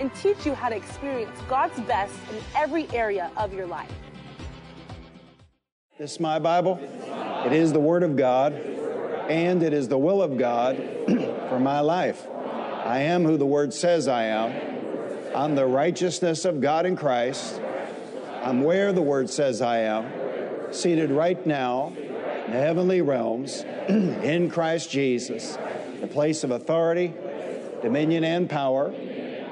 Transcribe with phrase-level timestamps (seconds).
[0.00, 3.92] and teach you how to experience God's best in every area of your life.
[5.98, 6.78] This is my Bible.
[7.46, 10.76] It is the Word of God, and it is the will of God
[11.48, 12.26] for my life.
[12.84, 14.74] I am who the Word says I am.
[15.34, 17.60] I'm the righteousness of God in Christ.
[18.42, 24.50] I'm where the Word says I am, seated right now in the heavenly realms in
[24.50, 25.56] Christ Jesus,
[26.00, 27.14] the place of authority,
[27.82, 28.92] dominion, and power.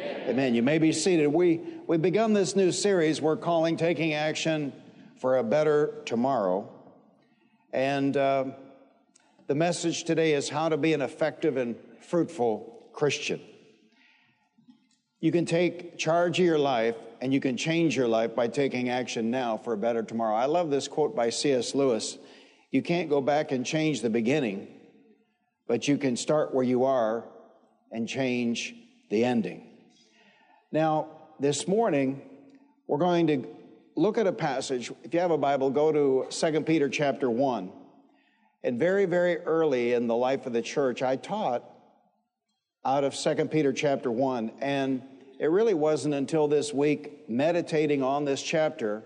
[0.00, 0.54] Amen.
[0.54, 1.26] You may be seated.
[1.26, 4.72] We, we've begun this new series we're calling Taking Action
[5.18, 6.70] for a Better Tomorrow.
[7.72, 8.44] And uh,
[9.46, 13.40] the message today is how to be an effective and fruitful Christian.
[15.20, 18.88] You can take charge of your life and you can change your life by taking
[18.88, 20.34] action now for a better tomorrow.
[20.34, 21.74] I love this quote by C.S.
[21.74, 22.16] Lewis.
[22.70, 24.68] You can't go back and change the beginning,
[25.66, 27.24] but you can start where you are
[27.92, 28.74] and change
[29.10, 29.69] the ending.
[30.72, 31.08] Now,
[31.40, 32.22] this morning,
[32.86, 33.44] we're going to
[33.96, 34.92] look at a passage.
[35.02, 37.72] If you have a Bible, go to 2 Peter chapter 1.
[38.62, 41.64] And very, very early in the life of the church, I taught
[42.84, 44.52] out of 2 Peter chapter 1.
[44.60, 45.02] And
[45.40, 49.02] it really wasn't until this week, meditating on this chapter,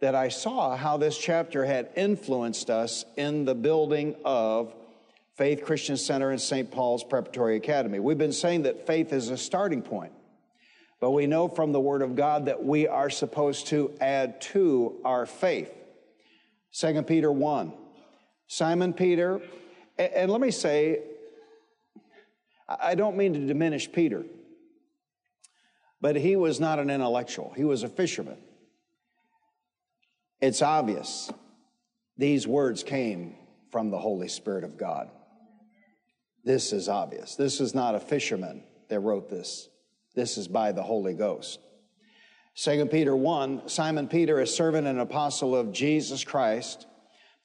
[0.00, 4.74] that I saw how this chapter had influenced us in the building of
[5.36, 6.72] Faith Christian Center and St.
[6.72, 8.00] Paul's Preparatory Academy.
[8.00, 10.12] We've been saying that faith is a starting point,
[11.02, 15.00] but we know from the Word of God that we are supposed to add to
[15.04, 15.68] our faith.
[16.74, 17.72] 2 Peter 1.
[18.46, 19.40] Simon Peter,
[19.98, 21.00] and let me say,
[22.68, 24.24] I don't mean to diminish Peter,
[26.00, 28.38] but he was not an intellectual, he was a fisherman.
[30.40, 31.32] It's obvious
[32.16, 33.34] these words came
[33.72, 35.10] from the Holy Spirit of God.
[36.44, 37.34] This is obvious.
[37.34, 39.68] This is not a fisherman that wrote this.
[40.14, 41.60] This is by the Holy Ghost.
[42.56, 46.86] 2 Peter 1 Simon Peter, a servant and apostle of Jesus Christ,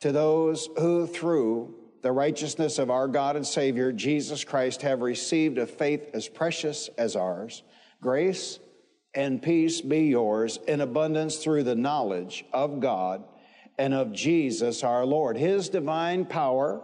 [0.02, 5.58] to those who through the righteousness of our God and Savior, Jesus Christ, have received
[5.58, 7.64] a faith as precious as ours,
[8.02, 8.60] grace
[9.14, 13.24] and peace be yours in abundance through the knowledge of God
[13.78, 15.38] and of Jesus our Lord.
[15.38, 16.82] His divine power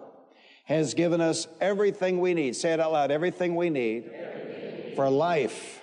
[0.66, 2.56] has given us everything we need.
[2.56, 4.10] Say it out loud everything we need.
[4.96, 5.82] For life.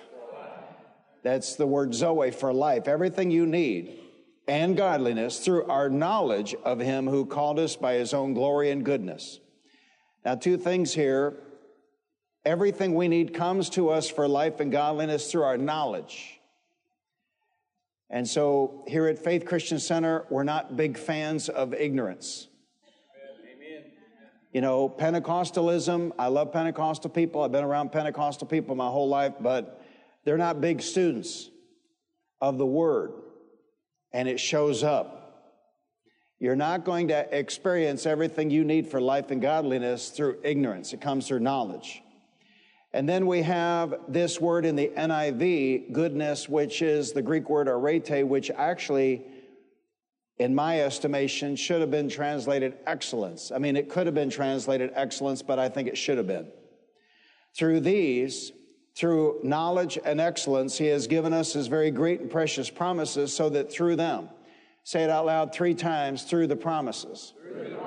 [1.23, 2.87] That's the word Zoe for life.
[2.87, 3.99] Everything you need
[4.47, 8.83] and godliness through our knowledge of Him who called us by His own glory and
[8.83, 9.39] goodness.
[10.25, 11.37] Now, two things here.
[12.43, 16.39] Everything we need comes to us for life and godliness through our knowledge.
[18.09, 22.47] And so here at Faith Christian Center, we're not big fans of ignorance.
[24.51, 27.41] You know, Pentecostalism, I love Pentecostal people.
[27.43, 29.81] I've been around Pentecostal people my whole life, but
[30.25, 31.49] they're not big students
[32.41, 33.13] of the Word.
[34.11, 35.21] And it shows up.
[36.37, 40.91] You're not going to experience everything you need for life and godliness through ignorance.
[40.91, 42.01] It comes through knowledge.
[42.93, 47.69] And then we have this word in the NIV, goodness, which is the Greek word
[47.69, 49.21] arete, which actually,
[50.41, 53.51] in my estimation, should have been translated excellence.
[53.51, 56.47] I mean, it could have been translated excellence, but I think it should have been.
[57.55, 58.51] Through these,
[58.95, 63.49] through knowledge and excellence, He has given us His very great and precious promises so
[63.49, 64.29] that through them,
[64.83, 67.33] say it out loud three times, through the promises.
[67.41, 67.77] Through the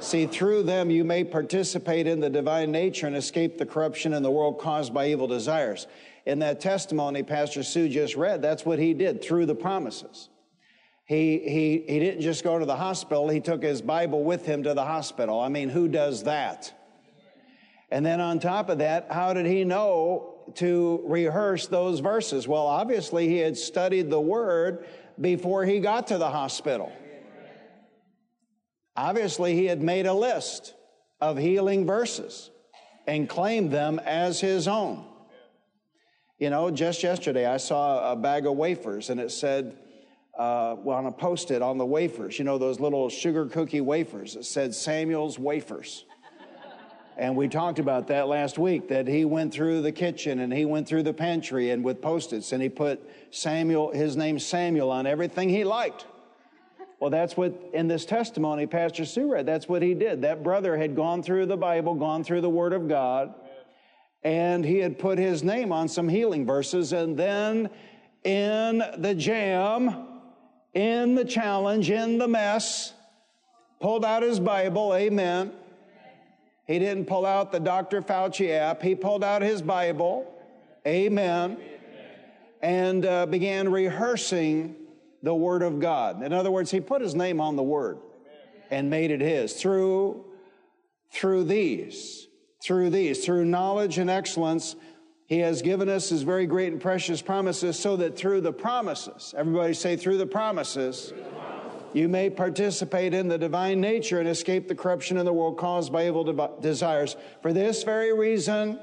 [0.00, 4.22] See, through them you may participate in the divine nature and escape the corruption in
[4.22, 5.86] the world caused by evil desires.
[6.30, 10.28] In that testimony Pastor Sue just read, that's what he did through the promises.
[11.04, 14.62] He, he, he didn't just go to the hospital, he took his Bible with him
[14.62, 15.40] to the hospital.
[15.40, 16.72] I mean, who does that?
[17.90, 22.46] And then on top of that, how did he know to rehearse those verses?
[22.46, 24.86] Well, obviously, he had studied the word
[25.20, 26.92] before he got to the hospital.
[28.96, 30.74] Obviously, he had made a list
[31.20, 32.52] of healing verses
[33.08, 35.09] and claimed them as his own.
[36.40, 39.76] You know, just yesterday I saw a bag of wafers and it said,
[40.38, 43.82] uh, well, on a post it on the wafers, you know, those little sugar cookie
[43.82, 46.06] wafers, it said Samuel's Wafers.
[47.18, 50.64] And we talked about that last week that he went through the kitchen and he
[50.64, 55.06] went through the pantry and with post-its and he put Samuel, his name Samuel on
[55.06, 56.06] everything he liked.
[57.00, 60.22] Well, that's what in this testimony Pastor Sue read, that's what he did.
[60.22, 63.34] That brother had gone through the Bible, gone through the Word of God,
[64.22, 66.92] and he had put his name on some healing verses.
[66.92, 67.70] And then
[68.24, 70.06] in the jam,
[70.74, 72.92] in the challenge, in the mess,
[73.80, 75.52] pulled out his Bible, amen
[76.70, 78.00] he didn't pull out the Dr.
[78.00, 78.80] Fauci app.
[78.80, 80.32] He pulled out his Bible.
[80.86, 81.58] Amen.
[82.62, 84.76] And uh, began rehearsing
[85.20, 86.22] the Word of God.
[86.22, 87.98] In other words, he put his name on the Word
[88.70, 90.24] and made it his through,
[91.10, 92.28] through these,
[92.62, 94.76] through these, through knowledge and excellence.
[95.26, 99.32] He has given us his very great and precious promises so that through the promises,
[99.36, 101.12] everybody say, through the promises,
[101.92, 105.92] you may participate in the divine nature and escape the corruption in the world caused
[105.92, 107.16] by evil de- desires.
[107.42, 108.78] For this very reason,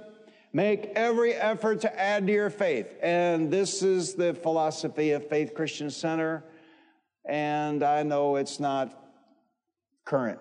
[0.51, 2.95] make every effort to add to your faith.
[3.01, 6.43] And this is the philosophy of Faith Christian Center.
[7.25, 8.97] And I know it's not
[10.05, 10.39] current.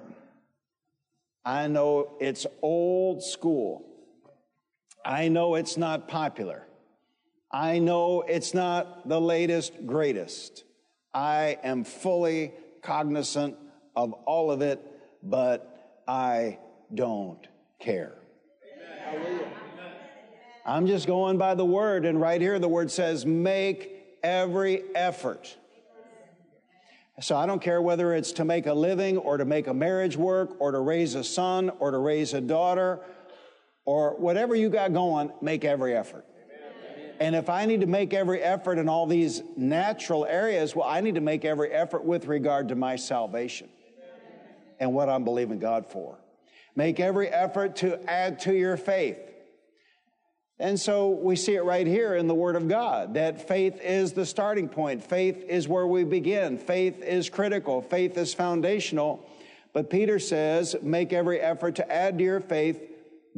[1.47, 3.87] I know it's old school.
[5.05, 6.67] I know it's not popular.
[7.53, 10.65] I know it's not the latest, greatest.
[11.15, 12.53] I am fully
[12.83, 13.57] cognizant
[13.95, 14.85] of all of it,
[15.23, 16.59] but I
[16.93, 17.47] don't
[17.79, 18.19] care.
[20.67, 25.57] I'm just going by the word, and right here the word says, make every effort.
[27.21, 30.17] So I don't care whether it's to make a living or to make a marriage
[30.17, 33.01] work or to raise a son or to raise a daughter
[33.87, 36.27] or whatever you got going, make every effort.
[37.19, 41.01] And if I need to make every effort in all these natural areas, well, I
[41.01, 43.71] need to make every effort with regard to my salvation
[44.79, 46.19] and what I'm believing God for.
[46.75, 49.17] Make every effort to add to your faith.
[50.59, 54.13] And so we see it right here in the Word of God that faith is
[54.13, 55.05] the starting point.
[55.05, 56.57] Faith is where we begin.
[56.57, 57.83] Faith is critical.
[57.83, 59.29] Faith is foundational.
[59.75, 62.81] But Peter says, make every effort to add to your faith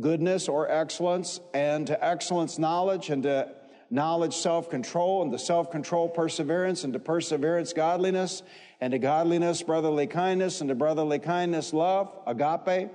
[0.00, 3.48] goodness or excellence, and to excellence knowledge, and to
[3.90, 8.42] knowledge, self control, and to self control, perseverance, and to perseverance, godliness,
[8.80, 12.90] and to godliness, brotherly kindness, and to brotherly kindness, love, agape.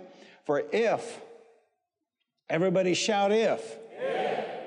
[0.46, 1.22] For if,
[2.50, 3.78] everybody shout if.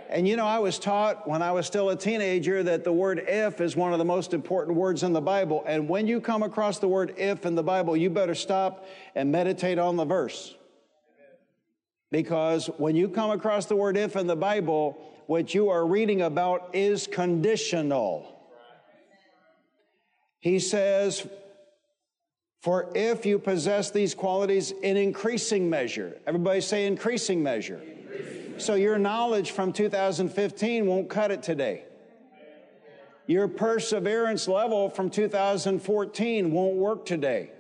[0.08, 3.24] And you know, I was taught when I was still a teenager that the word
[3.26, 5.64] if is one of the most important words in the Bible.
[5.66, 9.32] And when you come across the word if in the Bible, you better stop and
[9.32, 10.54] meditate on the verse.
[12.10, 14.96] Because when you come across the word if in the Bible,
[15.26, 18.32] what you are reading about is conditional.
[20.38, 21.26] He says,
[22.60, 27.82] For if you possess these qualities in increasing measure, everybody say increasing measure.
[28.58, 31.84] So your knowledge from 2015 won't cut it today.
[33.26, 37.50] Your perseverance level from 2014 won't work today.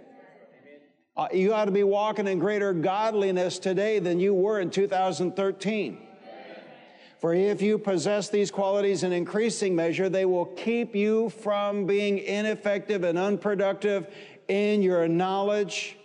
[1.16, 5.98] Uh, you ought to be walking in greater godliness today than you were in 2013.
[7.18, 12.18] For if you possess these qualities in increasing measure, they will keep you from being
[12.18, 14.14] ineffective and unproductive
[14.48, 15.96] in your knowledge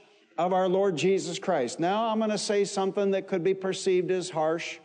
[0.42, 1.80] of our Lord Jesus Christ.
[1.80, 4.80] Now, I'm going to say something that could be perceived as harsh,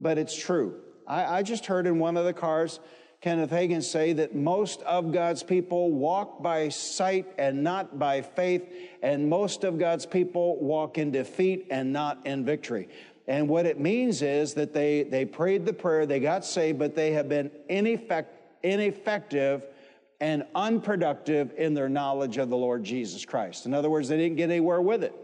[0.00, 0.76] but it's true.
[1.06, 2.80] I, I just heard in one of the cars
[3.20, 8.62] Kenneth Hagin say that most of God's people walk by sight and not by faith,
[9.02, 12.88] and most of God's people walk in defeat and not in victory.
[13.28, 16.94] And what it means is that they, they prayed the prayer, they got saved, but
[16.94, 18.28] they have been ineffect,
[18.62, 19.66] ineffective
[20.20, 23.66] and unproductive in their knowledge of the Lord Jesus Christ.
[23.66, 25.14] In other words, they didn't get anywhere with it.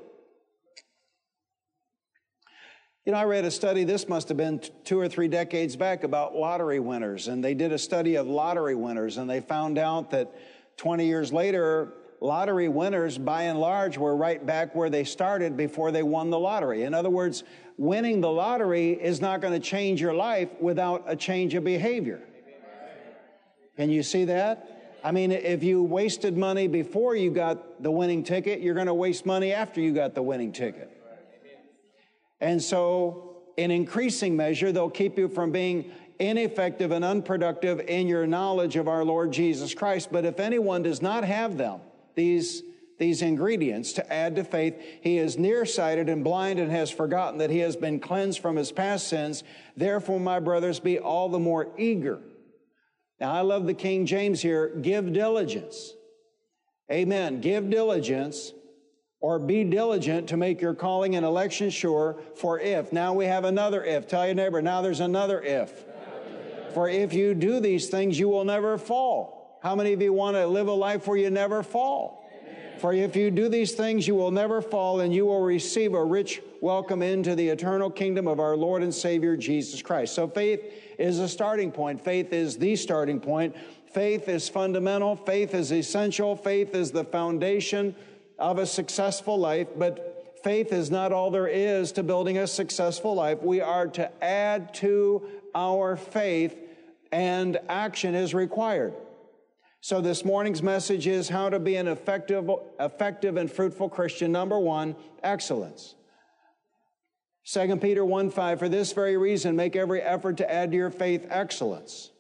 [3.05, 6.03] You know, I read a study, this must have been two or three decades back,
[6.03, 7.29] about lottery winners.
[7.29, 10.35] And they did a study of lottery winners, and they found out that
[10.79, 15.93] 20 years later, lottery winners, by and large, were right back where they started before
[15.93, 16.83] they won the lottery.
[16.83, 17.45] In other words,
[17.77, 22.23] winning the lottery is not going to change your life without a change of behavior.
[23.77, 24.76] Can you see that?
[25.07, 28.95] I mean, if you wasted money before you got the winning ticket, you're going to
[28.95, 30.91] waste money after you got the winning ticket.
[32.41, 38.27] And so in increasing measure, they'll keep you from being ineffective and unproductive in your
[38.27, 40.09] knowledge of our Lord Jesus Christ.
[40.11, 41.83] But if anyone does not have them,
[42.17, 42.65] these,
[42.99, 47.51] these ingredients to add to faith, he is nearsighted and blind and has forgotten that
[47.51, 49.45] he has been cleansed from his past sins.
[49.77, 52.19] Therefore, my brothers, be all the more eager.
[53.21, 55.95] Now, I love the King James here give diligence.
[56.91, 57.41] Amen.
[57.41, 58.53] Give diligence
[59.21, 62.21] or be diligent to make your calling and election sure.
[62.37, 64.07] For if, now we have another if.
[64.07, 65.85] Tell your neighbor, now there's another if.
[66.75, 69.59] For if you do these things, you will never fall.
[69.63, 72.16] How many of you want to live a life where you never fall?
[72.79, 76.05] For if you do these things, you will never fall, and you will receive a
[76.05, 80.15] rich welcome into the eternal kingdom of our Lord and Savior Jesus Christ.
[80.15, 82.03] So faith is a starting point.
[82.03, 83.57] Faith is the starting point.
[83.93, 85.17] Faith is fundamental.
[85.17, 86.37] Faith is essential.
[86.37, 87.95] Faith is the foundation
[88.39, 89.69] of a successful life.
[89.77, 93.43] But faith is not all there is to building a successful life.
[93.43, 96.57] We are to add to our faith
[97.13, 98.93] and action is required.
[99.87, 102.51] So this morning's message is how to be an effective,
[102.81, 104.33] effective and fruitful Christian.
[104.33, 105.95] Number one, excellence.
[107.45, 110.91] 2 Peter 1 5, for this very reason, make every effort to add to your
[110.91, 112.11] faith excellence.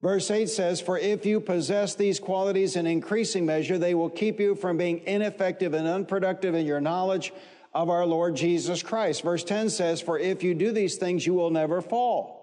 [0.00, 4.38] Verse 8 says, For if you possess these qualities in increasing measure, they will keep
[4.38, 7.32] you from being ineffective and unproductive in your knowledge
[7.74, 9.22] of our Lord Jesus Christ.
[9.22, 12.37] Verse 10 says, For if you do these things, you will never fall.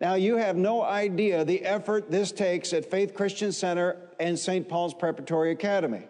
[0.00, 4.68] Now, you have no idea the effort this takes at Faith Christian Center and St.
[4.68, 6.06] Paul's Preparatory Academy.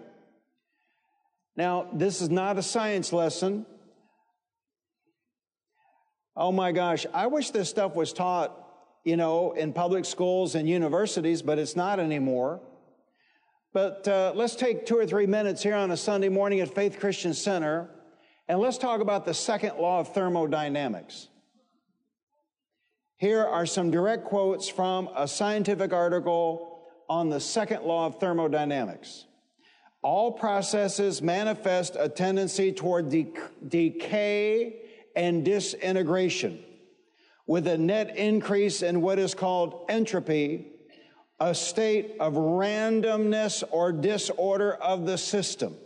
[1.56, 3.64] Now, this is not a science lesson.
[6.36, 8.54] Oh my gosh, I wish this stuff was taught,
[9.04, 12.60] you know, in public schools and universities, but it's not anymore.
[13.72, 17.00] But uh, let's take two or three minutes here on a Sunday morning at Faith
[17.00, 17.90] Christian Center,
[18.46, 21.28] and let's talk about the second law of thermodynamics.
[23.18, 29.24] Here are some direct quotes from a scientific article on the second law of thermodynamics.
[30.02, 33.32] All processes manifest a tendency toward de-
[33.66, 34.82] decay
[35.16, 36.60] and disintegration,
[37.44, 40.68] with a net increase in what is called entropy,
[41.40, 45.76] a state of randomness or disorder of the system.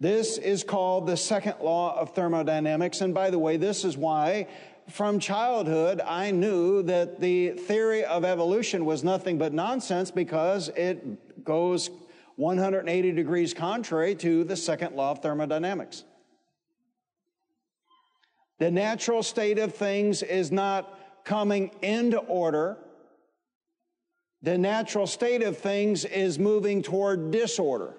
[0.00, 3.00] This is called the second law of thermodynamics.
[3.00, 4.48] And by the way, this is why
[4.90, 11.44] from childhood, I knew that the theory of evolution was nothing but nonsense because it
[11.44, 11.90] goes
[12.36, 16.04] 180 degrees contrary to the second law of thermodynamics.
[18.58, 22.76] The natural state of things is not coming into order.
[24.42, 27.94] The natural state of things is moving toward disorder.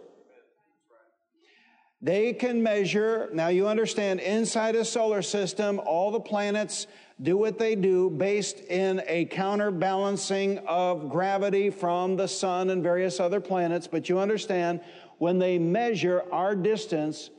[2.03, 6.88] They can measure, now you understand, inside a solar system, all the planets
[7.22, 13.20] do what they do based in a counterbalancing of gravity from the sun and various
[13.20, 13.86] other planets.
[13.86, 14.81] But you understand,
[15.20, 17.29] when they measure our distance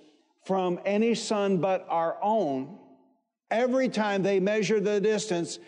[0.44, 2.78] from any sun but our own,
[3.50, 5.58] every time they measure the distance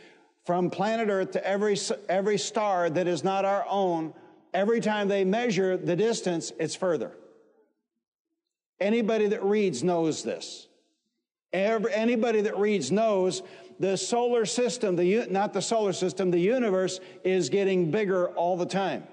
[0.45, 1.77] from planet Earth to every,
[2.09, 4.15] every star that is not our own,
[4.53, 7.11] every time they measure the distance, it's further.
[8.81, 10.69] Anybody that reads knows this.
[11.53, 13.43] Every, anybody that reads knows
[13.79, 18.67] the solar system, the, not the solar system, the universe is getting bigger all the
[18.67, 19.05] time.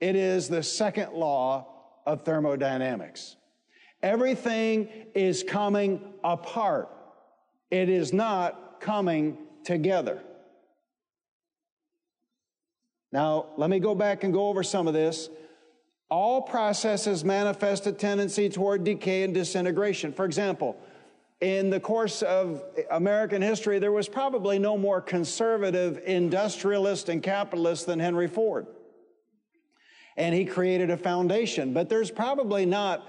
[0.00, 1.66] It is the second law
[2.06, 3.36] of thermodynamics.
[4.02, 6.88] Everything is coming apart.
[7.70, 10.22] It is not coming together.
[13.12, 15.28] Now, let me go back and go over some of this
[16.10, 20.12] all processes manifest a tendency toward decay and disintegration.
[20.12, 20.76] For example,
[21.40, 27.86] in the course of American history, there was probably no more conservative industrialist and capitalist
[27.86, 28.66] than Henry Ford.
[30.16, 31.72] And he created a foundation.
[31.72, 33.06] But there's probably not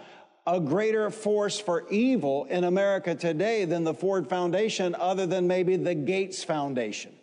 [0.48, 5.76] a greater force for evil in America today than the Ford Foundation, other than maybe
[5.76, 7.14] the Gates Foundation.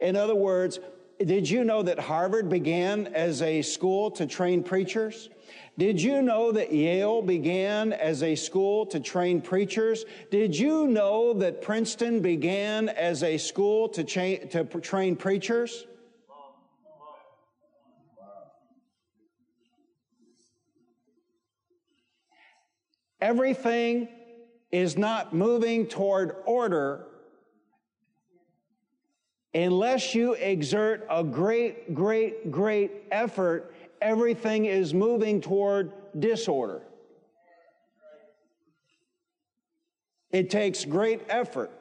[0.00, 0.78] In other words,
[1.24, 5.28] did you know that Harvard began as a school to train preachers?
[5.76, 10.04] Did you know that Yale began as a school to train preachers?
[10.30, 15.86] Did you know that Princeton began as a school to, cha- to train preachers?
[23.20, 24.08] Everything
[24.72, 27.09] is not moving toward order
[29.52, 36.82] Unless you exert a great, great, great effort, everything is moving toward disorder.
[40.30, 41.72] It takes great effort.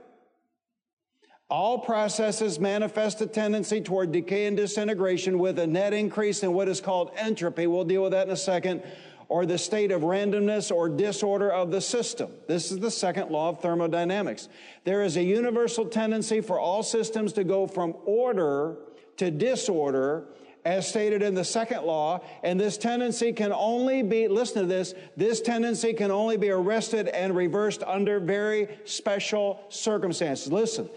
[1.51, 6.67] All processes manifest a tendency toward decay and disintegration with a net increase in what
[6.67, 7.65] is called entropy.
[7.65, 8.83] We'll deal with that in a second.
[9.29, 12.31] Or the state of randomness or disorder of the system.
[12.47, 14.49] This is the second law of thermodynamics.
[14.83, 18.77] There is a universal tendency for all systems to go from order
[19.17, 20.25] to disorder
[20.65, 24.93] as stated in the second law, and this tendency can only be, listen to this,
[25.15, 30.51] this tendency can only be arrested and reversed under very special circumstances.
[30.51, 30.89] Listen,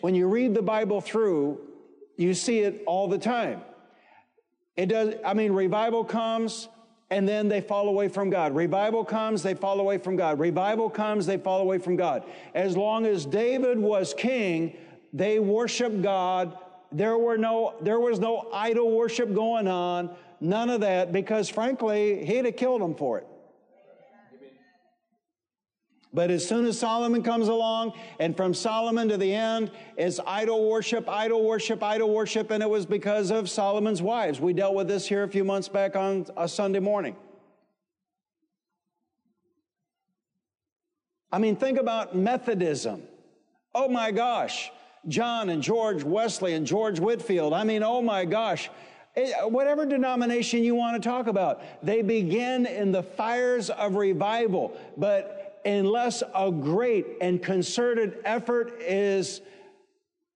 [0.00, 1.60] when you read the Bible through,
[2.16, 3.60] you see it all the time.
[4.76, 6.68] It does, I mean, revival comes
[7.10, 8.54] and then they fall away from God.
[8.54, 10.38] Revival comes, they fall away from God.
[10.38, 12.24] Revival comes, they fall away from God.
[12.54, 14.76] As long as David was king,
[15.12, 16.56] they worshiped God.
[16.92, 20.10] There were no, there was no idol worship going on.
[20.40, 23.26] None of that because frankly, he'd have killed them for it.
[26.12, 30.68] But as soon as Solomon comes along, and from Solomon to the end it's idol
[30.68, 34.40] worship, idol worship, idol worship, and it was because of Solomon's wives.
[34.40, 37.14] We dealt with this here a few months back on a Sunday morning.
[41.32, 43.02] I mean, think about Methodism.
[43.72, 44.72] Oh my gosh,
[45.06, 47.52] John and George Wesley and George Whitefield.
[47.52, 48.68] I mean, oh my gosh.
[49.16, 54.76] Eh, whatever denomination you want to talk about, they begin in the fires of revival,
[54.96, 59.40] but unless a great and concerted effort is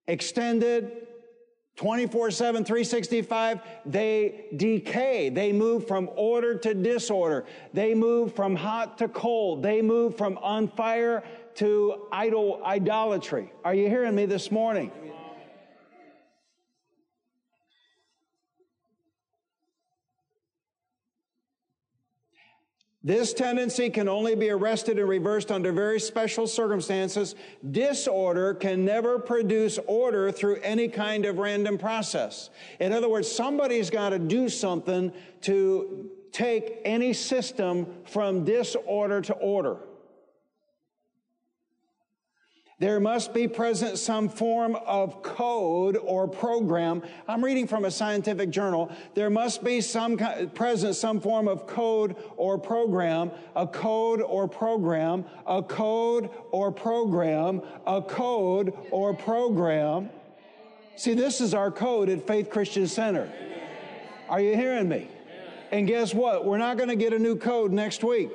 [0.06, 1.06] extended
[1.76, 5.28] 24 7, 365, they decay.
[5.28, 7.46] They move from order to disorder.
[7.72, 9.62] They move from hot to cold.
[9.62, 11.24] They move from on fire
[11.56, 13.52] to idol idolatry.
[13.64, 14.92] Are you hearing me this morning?
[23.06, 27.34] This tendency can only be arrested and reversed under very special circumstances.
[27.70, 32.48] Disorder can never produce order through any kind of random process.
[32.80, 35.12] In other words, somebody's got to do something
[35.42, 39.76] to take any system from disorder to order.
[42.84, 47.02] There must be present some form of code or program.
[47.26, 48.92] I'm reading from a scientific journal.
[49.14, 50.18] There must be some
[50.54, 57.62] present some form of code or program, a code or program, a code or program,
[57.86, 60.10] a code or program.
[60.96, 63.32] See, this is our code at Faith Christian Center.
[64.28, 65.08] Are you hearing me?
[65.72, 66.44] And guess what?
[66.44, 68.28] We're not going to get a new code next week.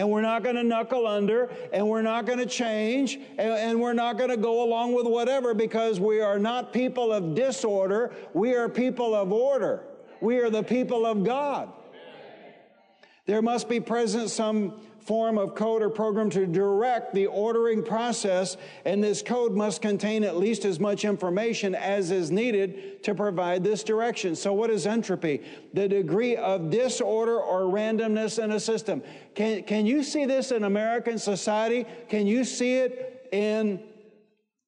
[0.00, 3.78] And we're not going to knuckle under and we're not going to change and, and
[3.78, 8.10] we're not going to go along with whatever because we are not people of disorder.
[8.32, 9.82] We are people of order.
[10.22, 11.70] We are the people of God.
[13.26, 18.56] There must be present some form of code or program to direct the ordering process,
[18.84, 23.64] and this code must contain at least as much information as is needed to provide
[23.64, 24.36] this direction.
[24.36, 25.42] So, what is entropy?
[25.74, 29.02] The degree of disorder or randomness in a system.
[29.34, 31.86] Can, can you see this in American society?
[32.08, 33.82] Can you see it in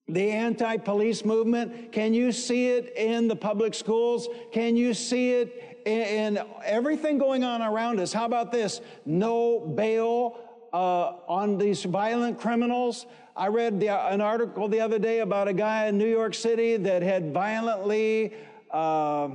[0.09, 1.93] the anti police movement?
[1.93, 4.29] Can you see it in the public schools?
[4.53, 8.13] Can you see it and everything going on around us.
[8.13, 8.81] How about this?
[9.05, 10.39] No bail
[10.73, 13.07] uh, on these violent criminals.
[13.37, 16.77] I read the, an article the other day about a guy in New York City
[16.77, 18.35] that had violently
[18.71, 19.31] uh,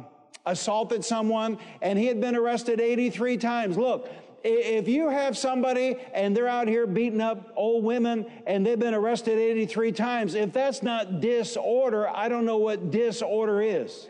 [0.45, 3.77] assaulted someone, and he had been arrested 83 times.
[3.77, 4.09] Look,
[4.43, 8.93] if you have somebody and they're out here beating up old women and they've been
[8.93, 14.07] arrested 83 times, if that's not disorder, I don't know what disorder is.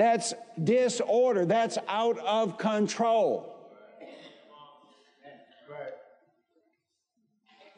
[0.00, 0.32] That's
[0.64, 1.44] disorder.
[1.44, 3.54] That's out of control.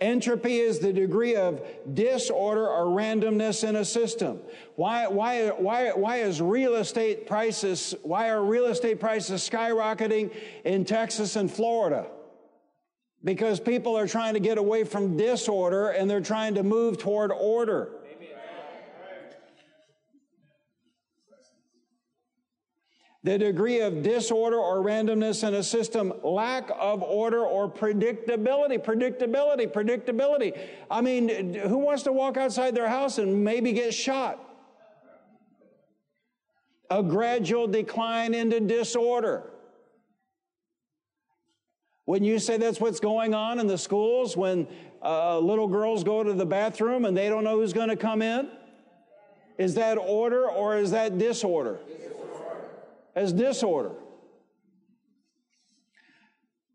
[0.00, 1.60] Entropy is the degree of
[1.92, 4.38] disorder or randomness in a system.
[4.76, 10.32] Why, why, why, why is real estate prices, why are real estate prices skyrocketing
[10.64, 12.06] in Texas and Florida?
[13.24, 17.32] Because people are trying to get away from disorder and they're trying to move toward
[17.32, 17.90] order.
[23.24, 29.72] The degree of disorder or randomness in a system, lack of order or predictability, predictability,
[29.72, 30.58] predictability.
[30.90, 34.40] I mean, who wants to walk outside their house and maybe get shot?
[36.90, 39.44] A gradual decline into disorder.
[42.06, 44.66] Wouldn't you say that's what's going on in the schools when
[45.00, 48.20] uh, little girls go to the bathroom and they don't know who's going to come
[48.20, 48.50] in?
[49.58, 51.78] Is that order or is that disorder?
[53.14, 53.92] As disorder.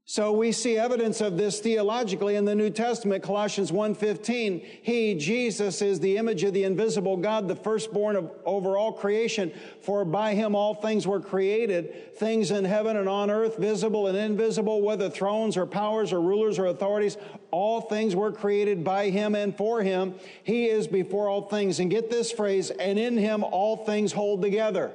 [0.09, 4.61] So we see evidence of this theologically in the New Testament, Colossians 1:15.
[4.81, 9.51] He, Jesus, is the image of the invisible God, the firstborn of over all creation,
[9.81, 14.17] for by him all things were created, things in heaven and on earth, visible and
[14.17, 17.17] invisible, whether thrones or powers or rulers or authorities,
[17.51, 20.15] all things were created by him and for him.
[20.41, 21.81] He is before all things.
[21.81, 24.93] And get this phrase, and in him all things hold together.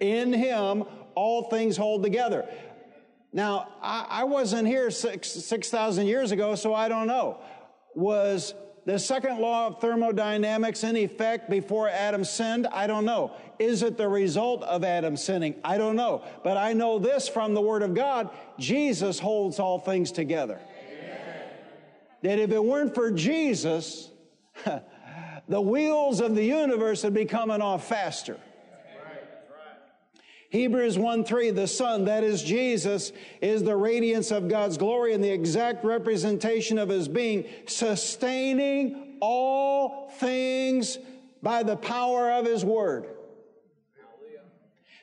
[0.00, 2.46] In him all things hold together.
[3.32, 7.38] Now, I, I wasn't here 6,000 6, years ago, so I don't know.
[7.94, 8.54] Was
[8.86, 12.66] the second law of thermodynamics in effect before Adam sinned?
[12.68, 13.32] I don't know.
[13.58, 15.56] Is it the result of Adam sinning?
[15.64, 16.24] I don't know.
[16.44, 20.60] But I know this from the Word of God Jesus holds all things together.
[20.88, 21.48] Amen.
[22.22, 24.10] That if it weren't for Jesus,
[25.48, 28.38] the wheels of the universe would be coming off faster.
[30.50, 35.22] Hebrews 1 3, the Son, that is Jesus, is the radiance of God's glory and
[35.22, 40.98] the exact representation of his being, sustaining all things
[41.42, 43.06] by the power of his word.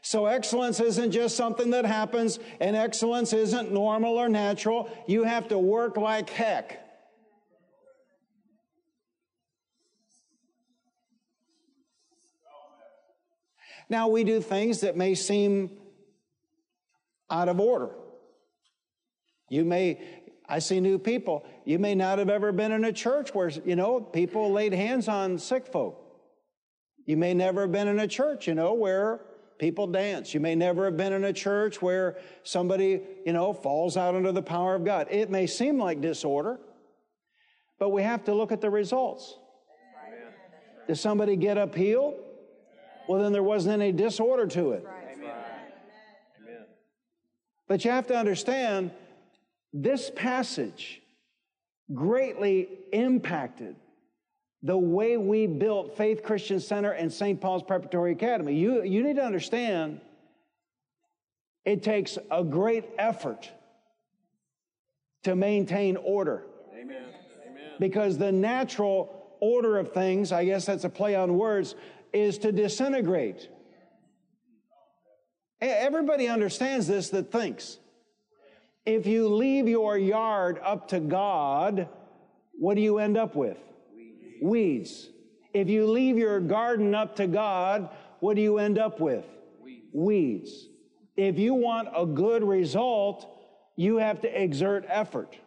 [0.02, 4.90] So excellence isn't just something that happens, and excellence isn't normal or natural.
[5.08, 6.83] You have to work like heck.
[13.90, 15.72] Now, we do things that may seem
[17.30, 17.90] out of order.
[19.50, 20.02] You may,
[20.48, 21.46] I see new people.
[21.66, 25.08] You may not have ever been in a church where, you know, people laid hands
[25.08, 26.00] on sick folk.
[27.06, 29.22] You may never have been in a church, you know, where
[29.60, 30.34] people dance.
[30.34, 34.32] You may never have been in a church where somebody, you know, falls out under
[34.32, 35.08] the power of God.
[35.12, 36.60] It may seem like disorder,
[37.80, 39.38] but we have to look at the results.
[40.88, 42.16] Does somebody get up healed?
[43.08, 44.86] Well, then there wasn't any disorder to it.
[44.86, 45.32] Amen.
[47.68, 48.92] But you have to understand
[49.74, 51.02] this passage
[51.94, 53.76] greatly impacted
[54.62, 57.40] the way we built Faith Christian Center and St.
[57.40, 58.56] Paul's Preparatory Academy.
[58.56, 60.00] You, you need to understand
[61.66, 63.50] it takes a great effort
[65.24, 66.44] to maintain order.
[66.74, 67.04] Amen.
[67.50, 67.72] Amen.
[67.80, 71.76] Because the natural order of things, I guess that's a play on words,
[72.14, 73.50] is to disintegrate.
[75.60, 77.80] Everybody understands this that thinks.
[78.86, 81.88] If you leave your yard up to God,
[82.54, 83.58] what do you end up with?
[84.42, 85.10] Weeds.
[85.54, 89.26] If you leave your garden up to God, what do you end up with?
[89.94, 90.68] Weeds.
[91.16, 93.30] If you want a good result,
[93.76, 95.38] you have to exert effort.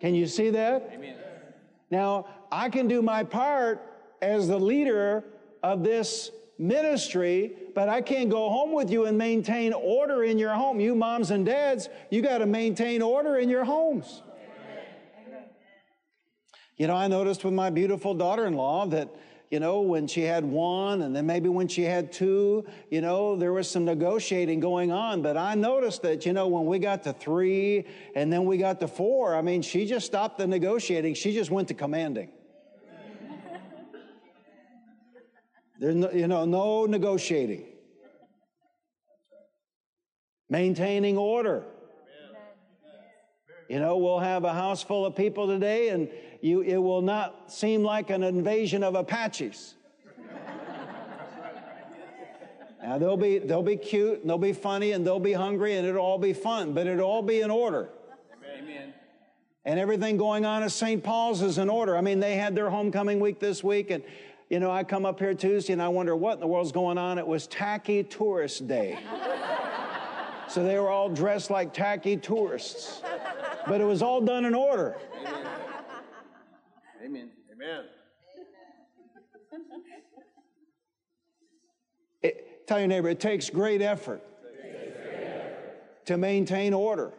[0.00, 1.00] Can you see that?
[1.90, 3.80] Now, I can do my part
[4.24, 5.24] as the leader
[5.62, 10.54] of this ministry, but I can't go home with you and maintain order in your
[10.54, 10.80] home.
[10.80, 14.22] You moms and dads, you got to maintain order in your homes.
[16.76, 19.08] You know, I noticed with my beautiful daughter in law that,
[19.48, 23.36] you know, when she had one and then maybe when she had two, you know,
[23.36, 25.22] there was some negotiating going on.
[25.22, 28.80] But I noticed that, you know, when we got to three and then we got
[28.80, 31.14] to four, I mean, she just stopped the negotiating.
[31.14, 32.30] She just went to commanding.
[35.78, 37.64] There's no, you know, no negotiating.
[40.48, 41.64] Maintaining order.
[43.68, 46.08] You know, we'll have a house full of people today, and
[46.42, 49.74] you, it will not seem like an invasion of Apaches.
[52.82, 55.86] now they'll be they'll be cute, and they'll be funny, and they'll be hungry, and
[55.86, 57.88] it'll all be fun, but it'll all be in order.
[58.58, 58.92] Amen.
[59.64, 61.02] And everything going on at St.
[61.02, 61.96] Paul's is in order.
[61.96, 64.04] I mean, they had their homecoming week this week, and
[64.54, 66.96] you know, I come up here Tuesday and I wonder what in the world's going
[66.96, 67.18] on.
[67.18, 69.00] It was Tacky Tourist Day.
[70.48, 73.02] so they were all dressed like tacky tourists.
[73.66, 74.94] But it was all done in order.
[77.04, 77.30] Amen.
[77.52, 77.84] Amen.
[82.22, 84.22] It, tell your neighbor, it takes great effort,
[86.04, 87.10] to maintain order.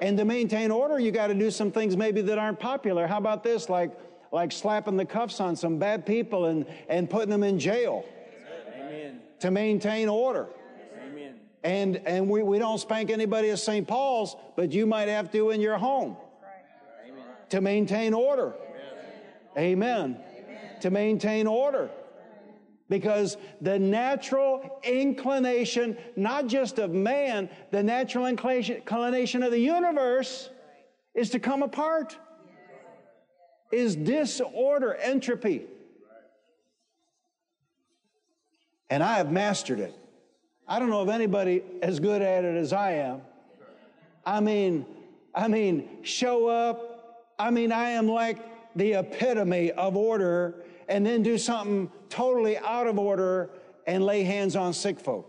[0.00, 3.08] And to maintain order, you got to do some things maybe that aren't popular.
[3.08, 3.68] How about this?
[3.68, 3.90] Like,
[4.32, 8.04] like slapping the cuffs on some bad people and, and putting them in jail
[8.74, 9.20] Amen.
[9.40, 10.48] to maintain order.
[11.06, 11.34] Amen.
[11.62, 13.86] And, and we, we don't spank anybody at St.
[13.86, 16.16] Paul's, but you might have to in your home
[17.50, 18.54] to maintain order.
[19.58, 20.16] Amen.
[20.16, 20.80] Amen.
[20.80, 21.90] To maintain order.
[22.88, 30.48] Because the natural inclination, not just of man, the natural inclination of the universe
[31.14, 32.16] is to come apart
[33.72, 35.62] is disorder, entropy.
[38.90, 39.94] And I have mastered it.
[40.68, 43.22] I don't know of anybody as good at it as I am.
[44.24, 44.86] I mean,
[45.34, 47.34] I mean, show up.
[47.38, 48.38] I mean, I am like
[48.76, 50.54] the epitome of order
[50.88, 53.50] and then do something totally out of order
[53.86, 55.28] and lay hands on sick folk.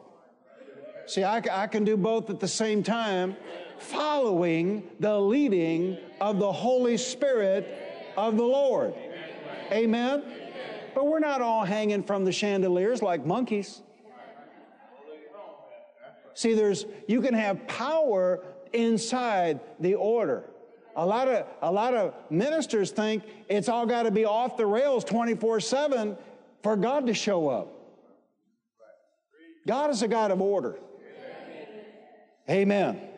[1.05, 3.35] See, I, I can do both at the same time,
[3.77, 7.82] following the leading of the Holy Spirit
[8.17, 8.93] of the Lord.
[9.71, 10.23] Amen?
[10.93, 13.81] But we're not all hanging from the chandeliers like monkeys.
[16.35, 20.43] See, there's, you can have power inside the order.
[20.95, 24.65] A lot of, a lot of ministers think it's all got to be off the
[24.65, 26.17] rails 24 7
[26.61, 27.69] for God to show up.
[29.65, 30.77] God is a God of order.
[32.49, 32.93] Amen.
[32.93, 33.12] Amen.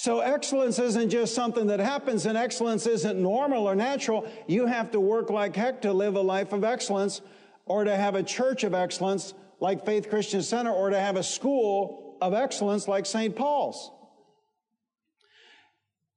[0.00, 4.30] So, excellence isn't just something that happens, and excellence isn't normal or natural.
[4.46, 7.20] You have to work like heck to live a life of excellence
[7.66, 11.24] or to have a church of excellence like Faith Christian Center or to have a
[11.24, 13.34] school of excellence like St.
[13.34, 13.90] Paul's.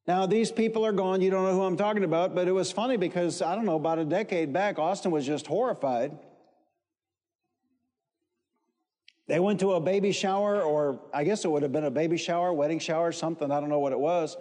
[0.05, 1.21] Now, these people are gone.
[1.21, 3.77] You don't know who I'm talking about, but it was funny because, I don't know,
[3.77, 6.15] about a decade back, Austin was just horrified.
[9.31, 12.17] They went to a baby shower, or I guess it would have been a baby
[12.17, 13.49] shower, wedding shower, something.
[13.49, 14.35] I don't know what it was.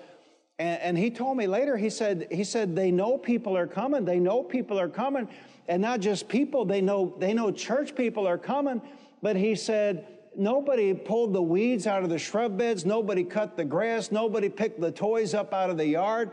[0.59, 4.05] And, and he told me later, he said, he said, they know people are coming.
[4.05, 5.29] They know people are coming.
[5.68, 8.83] And not just people, they know, they know church people are coming.
[9.22, 13.64] But he said, nobody pulled the weeds out of the shrub beds, nobody cut the
[13.64, 16.33] grass, nobody picked the toys up out of the yard.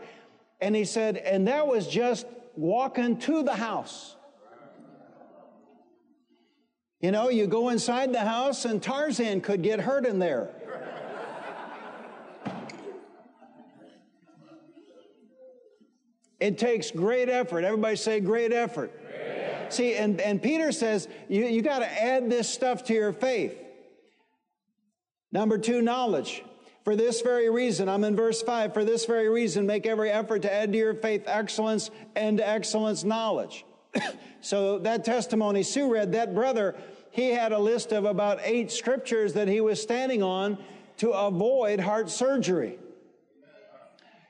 [0.60, 4.16] And he said, and that was just walking to the house.
[7.00, 10.50] You know, you go inside the house and Tarzan could get hurt in there.
[16.40, 17.64] It takes great effort.
[17.64, 18.92] Everybody say great effort.
[19.06, 19.72] Great.
[19.72, 23.56] See, and, and Peter says you, you got to add this stuff to your faith.
[25.32, 26.44] Number two, knowledge.
[26.84, 30.42] For this very reason, I'm in verse 5, for this very reason, make every effort
[30.42, 33.66] to add to your faith excellence and excellence knowledge.
[34.40, 36.74] so that testimony Sue read, that brother,
[37.10, 40.58] he had a list of about eight scriptures that he was standing on
[40.98, 42.78] to avoid heart surgery.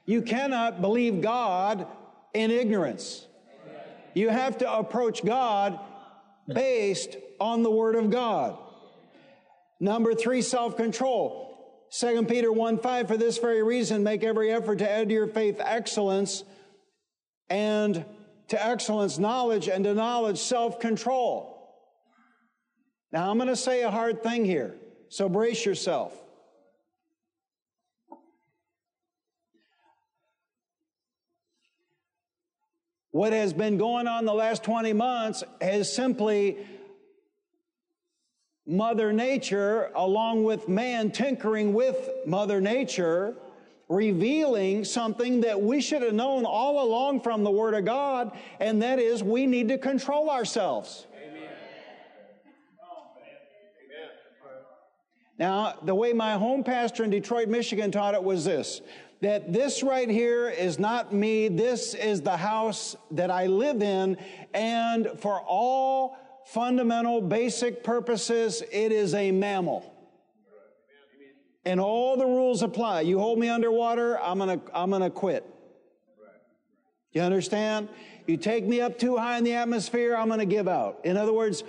[0.07, 1.87] You cannot believe God
[2.33, 3.27] in ignorance.
[4.15, 5.79] You have to approach God
[6.47, 8.57] based on the Word of God.
[9.81, 11.47] Number three, self-control.
[11.91, 15.27] 2 Peter 1 5, for this very reason, make every effort to add to your
[15.27, 16.45] faith excellence,
[17.49, 18.05] and
[18.49, 21.55] to excellence knowledge, and to knowledge self-control.
[23.13, 24.77] Now, I'm going to say a hard thing here,
[25.09, 26.15] so brace yourself.
[33.11, 36.59] What has been going on the last 20 months has simply
[38.67, 43.35] Mother Nature, along with man tinkering with Mother Nature,
[43.89, 48.83] revealing something that we should have known all along from the Word of God, and
[48.83, 51.07] that is we need to control ourselves.
[55.39, 58.83] Now, the way my home pastor in Detroit, Michigan taught it was this
[59.21, 64.17] that this right here is not me, this is the house that I live in,
[64.55, 69.93] and for all fundamental, basic purposes, it is a mammal.
[71.65, 73.03] And all the rules apply.
[73.03, 75.45] You hold me underwater, I'm gonna, I'm gonna quit.
[77.13, 77.89] You understand?
[78.27, 81.01] You take me up too high in the atmosphere, I'm gonna give out.
[81.05, 81.65] In other words,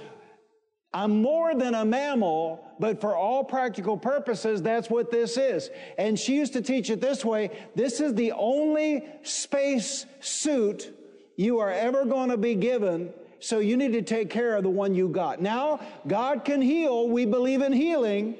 [0.91, 5.69] I'm more than a mammal, but for all practical purposes, that's what this is.
[5.97, 7.51] And she used to teach it this way.
[7.75, 10.91] This is the only space suit
[11.35, 14.69] you are ever going to be given so you need to take care of the
[14.69, 15.41] one you got.
[15.41, 17.07] Now, God can heal.
[17.07, 18.35] We believe in healing.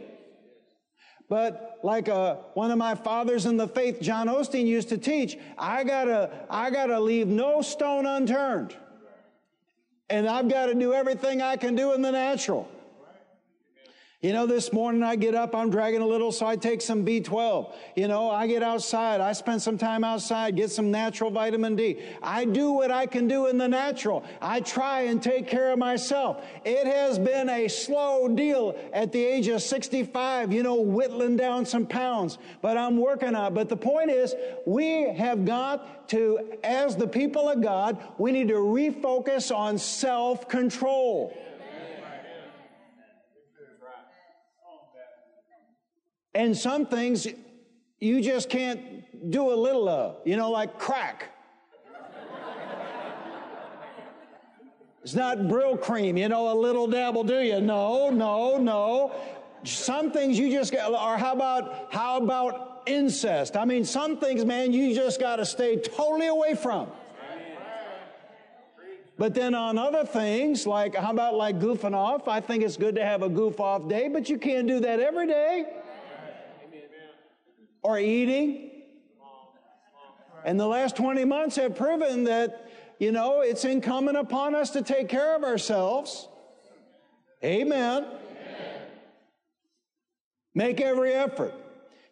[1.30, 5.38] But like uh, one of my fathers in the faith, John Osteen, used to teach,
[5.58, 8.76] I gotta, I gotta leave no stone unturned.
[10.10, 12.68] And I've got to do everything I can do in the natural.
[14.22, 17.06] You know, this morning I get up, I'm dragging a little, so I take some
[17.06, 17.74] B12.
[17.96, 22.02] You know, I get outside, I spend some time outside, get some natural vitamin D.
[22.22, 24.26] I do what I can do in the natural.
[24.42, 26.44] I try and take care of myself.
[26.66, 31.66] It has been a slow deal at the age of 65, you know, whittling down
[31.66, 33.56] some pounds, but I'm working on it.
[33.56, 38.50] But the point is, we have got to, as the people of God, we need
[38.50, 41.34] to refocus on self control.
[46.40, 47.28] And some things
[48.00, 51.36] you just can't do a little of, you know, like crack.
[55.04, 57.60] it's not Brylcreem, you know, a little dabble, do you?
[57.60, 59.14] No, no, no.
[59.66, 63.58] Some things you just got, or how about, how about incest?
[63.58, 66.88] I mean, some things, man, you just got to stay totally away from.
[69.18, 72.30] But then on other things, like how about like goofing off?
[72.30, 75.02] I think it's good to have a goof off day, but you can't do that
[75.02, 75.66] every day.
[77.82, 78.72] Or eating.
[80.46, 84.82] And the last 20 months have proven that, you know, it's incumbent upon us to
[84.82, 86.28] take care of ourselves.
[87.44, 88.06] Amen.
[90.54, 91.54] Make every effort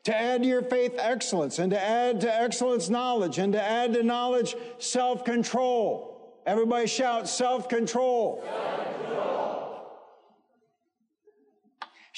[0.08, 3.94] to add to your faith excellence, and to add to excellence knowledge, and to add
[3.94, 6.40] to knowledge self control.
[6.46, 8.42] Everybody shout self control.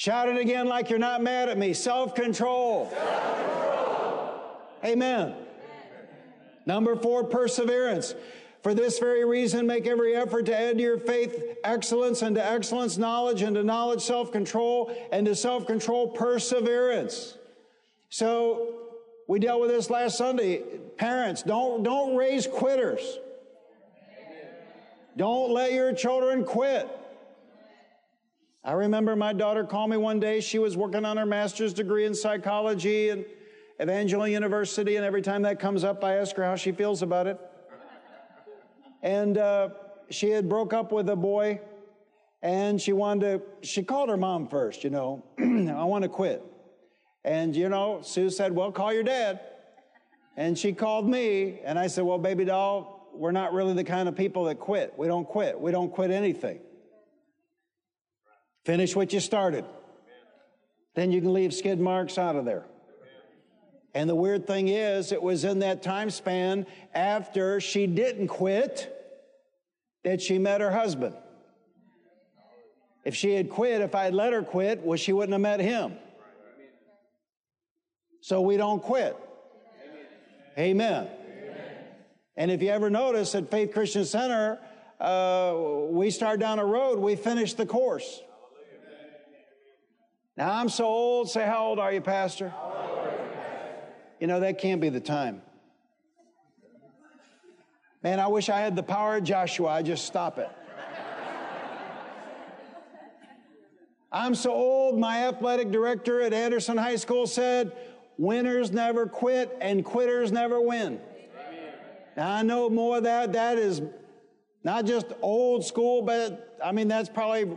[0.00, 1.74] Shout it again like you're not mad at me.
[1.74, 2.90] Self control.
[4.82, 5.34] Amen.
[6.64, 8.14] Number four, perseverance.
[8.62, 12.42] For this very reason, make every effort to add to your faith excellence, and to
[12.42, 17.36] excellence knowledge, and to knowledge self control, and to self control perseverance.
[18.08, 18.76] So,
[19.28, 20.62] we dealt with this last Sunday.
[20.96, 23.18] Parents, don't, don't raise quitters.
[25.18, 26.88] Don't let your children quit.
[28.62, 30.40] I remember my daughter called me one day.
[30.40, 33.24] She was working on her master's degree in psychology and
[33.80, 37.26] Evangel University, and every time that comes up, I ask her how she feels about
[37.26, 37.40] it.
[39.02, 39.70] And uh,
[40.10, 41.60] she had broke up with a boy,
[42.42, 43.66] and she wanted to.
[43.66, 44.84] She called her mom first.
[44.84, 46.44] You know, I want to quit.
[47.24, 49.40] And you know, Sue said, "Well, call your dad."
[50.36, 54.06] And she called me, and I said, "Well, baby doll, we're not really the kind
[54.06, 54.92] of people that quit.
[54.98, 55.58] We don't quit.
[55.58, 56.60] We don't quit anything.
[58.64, 59.64] Finish what you started.
[60.94, 62.64] Then you can leave skid marks out of there.
[63.94, 68.96] And the weird thing is, it was in that time span after she didn't quit
[70.04, 71.14] that she met her husband.
[73.04, 75.60] If she had quit, if I had let her quit, well, she wouldn't have met
[75.60, 75.96] him.
[78.20, 79.16] So we don't quit.
[80.58, 81.08] Amen.
[82.36, 84.58] And if you ever notice at Faith Christian Center,
[85.00, 85.54] uh,
[85.88, 88.20] we start down a road, we finish the course.
[90.36, 91.30] Now I'm so old.
[91.30, 92.52] Say, how old are you, Pastor?
[94.20, 95.42] You know, that can't be the time.
[98.02, 99.68] Man, I wish I had the power of Joshua.
[99.68, 100.48] I just stop it.
[104.12, 107.72] I'm so old, my athletic director at Anderson High School said,
[108.18, 111.00] winners never quit and quitters never win.
[112.16, 113.32] Now, I know more of that.
[113.34, 113.80] That is
[114.64, 117.56] not just old school, but I mean, that's probably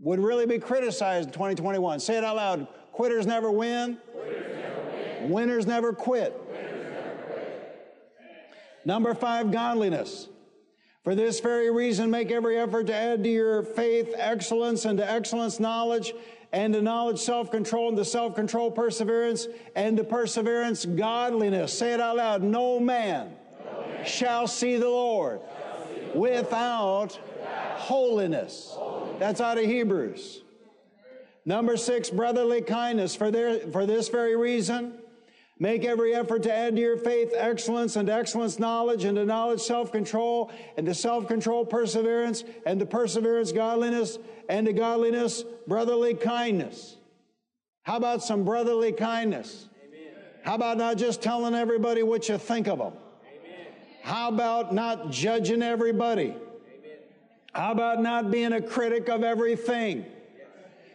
[0.00, 2.00] would really be criticized in 2021.
[2.00, 2.66] Say it out loud.
[2.92, 3.98] Quitters never win.
[5.22, 6.40] Winners never quit.
[8.84, 10.28] Number five, godliness.
[11.02, 15.08] For this very reason, make every effort to add to your faith excellence, and to
[15.08, 16.14] excellence knowledge,
[16.52, 21.76] and to knowledge self control, and to self control perseverance, and to perseverance godliness.
[21.76, 22.42] Say it out loud.
[22.42, 24.04] No man, no man.
[24.04, 25.40] shall see the Lord
[26.14, 28.70] without, without holiness.
[28.70, 28.85] holiness.
[29.18, 30.42] That's out of Hebrews.
[31.44, 33.14] Number six, brotherly kindness.
[33.14, 34.98] For, there, for this very reason,
[35.58, 39.60] Make every effort to add to your faith excellence, and excellence knowledge, and to knowledge
[39.60, 44.18] self control, and to self control perseverance, and to perseverance godliness,
[44.50, 46.96] and to godliness brotherly kindness.
[47.84, 49.68] How about some brotherly kindness?
[49.88, 50.12] Amen.
[50.42, 52.92] How about not just telling everybody what you think of them?
[53.24, 53.66] Amen.
[54.02, 56.34] How about not judging everybody?
[57.56, 60.04] How about not being a critic of everything?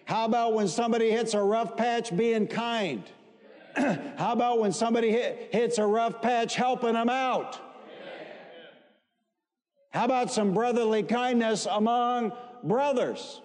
[0.05, 3.03] How about when somebody hits a rough patch, being kind?
[3.75, 7.59] How about when somebody hit, hits a rough patch, helping them out?
[9.89, 12.31] How about some brotherly kindness among
[12.63, 13.41] brothers?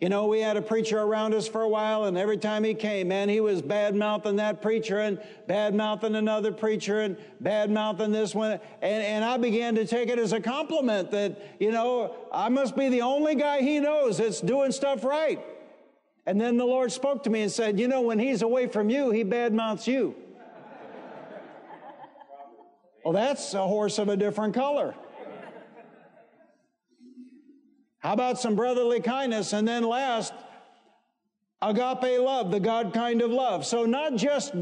[0.00, 2.72] You know, we had a preacher around us for a while, and every time he
[2.72, 7.70] came, man, he was bad mouthing that preacher and bad mouthing another preacher and bad
[7.70, 8.52] mouthing this one.
[8.80, 12.76] And, and I began to take it as a compliment that, you know, I must
[12.76, 15.38] be the only guy he knows that's doing stuff right.
[16.24, 18.88] And then the Lord spoke to me and said, You know, when he's away from
[18.88, 20.14] you, he bad mouths you.
[23.04, 24.94] well, that's a horse of a different color.
[28.00, 29.52] How about some brotherly kindness?
[29.52, 30.32] And then last,
[31.62, 33.64] agape love, the God kind of love.
[33.64, 34.54] So not just,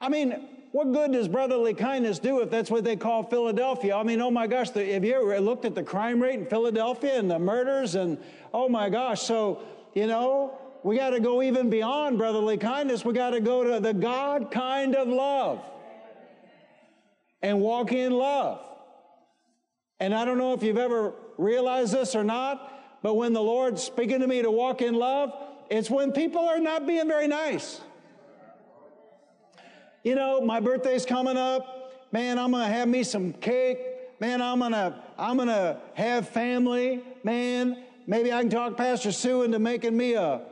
[0.00, 3.94] I mean, what good does brotherly kindness do if that's what they call Philadelphia?
[3.94, 7.18] I mean, oh my gosh, have you ever looked at the crime rate in Philadelphia
[7.18, 8.18] and the murders and
[8.52, 9.22] oh my gosh.
[9.22, 9.62] So,
[9.94, 13.04] you know, we got to go even beyond brotherly kindness.
[13.04, 15.60] We got to go to the God kind of love
[17.40, 18.60] and walk in love.
[20.00, 23.82] And I don't know if you've ever realized this or not, but when the Lord's
[23.82, 25.32] speaking to me to walk in love,
[25.70, 27.80] it's when people are not being very nice.
[30.02, 32.10] You know, my birthday's coming up.
[32.12, 33.78] Man, I'm going to have me some cake.
[34.20, 37.02] Man, I'm going to I'm going to have family.
[37.24, 40.42] Man, maybe I can talk Pastor Sue into making me a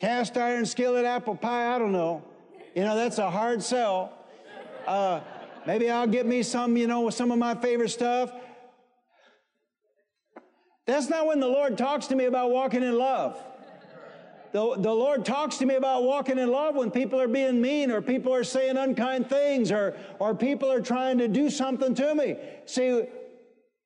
[0.00, 1.74] cast iron skillet apple pie.
[1.74, 2.22] I don't know.
[2.74, 4.12] You know, that's a hard sell.
[4.86, 5.20] Uh,
[5.66, 8.32] maybe I'll get me some, you know, some of my favorite stuff.
[10.86, 13.42] That's not when the Lord talks to me about walking in love.
[14.52, 17.90] The, the Lord talks to me about walking in love when people are being mean
[17.90, 22.14] or people are saying unkind things or, or people are trying to do something to
[22.14, 22.36] me.
[22.66, 23.04] See,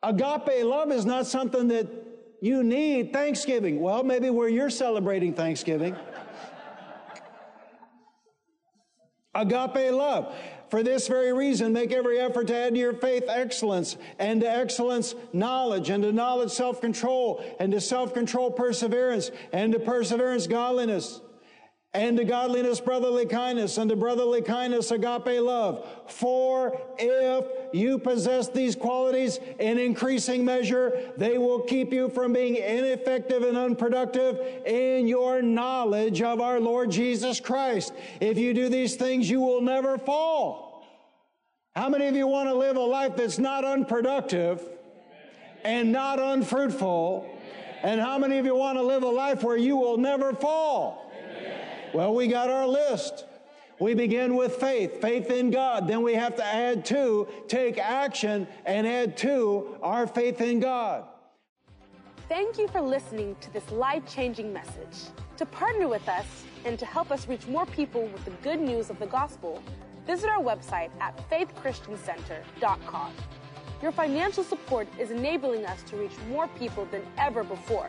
[0.02, 1.86] agape love is not something that
[2.40, 3.80] you need Thanksgiving.
[3.80, 5.94] Well, maybe where you're celebrating Thanksgiving.
[9.36, 10.34] agape love.
[10.68, 14.50] For this very reason, make every effort to add to your faith excellence, and to
[14.50, 20.46] excellence knowledge, and to knowledge self control, and to self control perseverance, and to perseverance
[20.46, 21.20] godliness
[21.96, 25.86] and to godliness brotherly kindness, and to brotherly kindness agape love.
[26.08, 32.56] For if you possess these qualities in increasing measure, they will keep you from being
[32.56, 37.94] ineffective and unproductive in your knowledge of our Lord Jesus Christ.
[38.20, 40.86] If you do these things, you will never fall.
[41.74, 44.62] How many of you want to live a life that's not unproductive
[45.64, 47.26] and not unfruitful?
[47.82, 51.05] And how many of you want to live a life where you will never fall?
[51.96, 53.24] Well, we got our list.
[53.80, 55.88] We begin with faith, faith in God.
[55.88, 61.04] Then we have to add to, take action and add to our faith in God.
[62.28, 65.08] Thank you for listening to this life changing message.
[65.38, 66.26] To partner with us
[66.66, 69.62] and to help us reach more people with the good news of the gospel,
[70.06, 73.14] visit our website at faithchristiancenter.com.
[73.80, 77.88] Your financial support is enabling us to reach more people than ever before.